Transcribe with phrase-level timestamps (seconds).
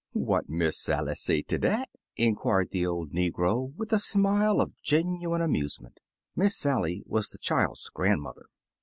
[0.15, 5.41] ''What Miss Sally say ter dat?" inquired the old negro with a smile of genuine
[5.43, 5.99] amusement.
[6.35, 8.47] Miss Sally was the child's grandmother.